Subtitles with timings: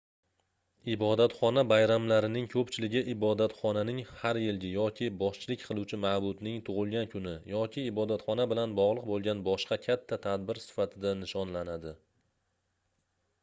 [0.91, 8.75] ibodatxona bayramlarining koʻpchiligi ibotxonaning har yilgi yoki boshchilik qiluvchi maʼbudning tugʻilgan kuni yoki ibodatxona bilan
[8.83, 11.97] bogʻliq boʻlgan boshqa katta tadbir sifatida nishonlanadi